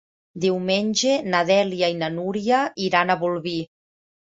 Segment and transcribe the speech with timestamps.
[0.45, 3.59] Diumenge na Dèlia i na Núria iran a Bolvir.